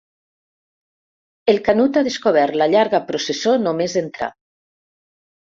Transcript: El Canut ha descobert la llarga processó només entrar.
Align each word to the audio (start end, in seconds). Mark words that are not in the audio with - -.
El 1.53 1.59
Canut 1.67 1.99
ha 2.01 2.03
descobert 2.09 2.57
la 2.63 2.69
llarga 2.73 3.03
processó 3.13 3.55
només 3.67 3.97
entrar. 4.05 4.35